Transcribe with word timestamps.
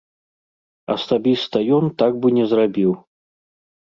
Асабіста 0.93 1.61
ён 1.79 1.85
так 1.99 2.17
бы 2.23 2.27
не 2.39 2.45
зрабіў. 2.55 2.91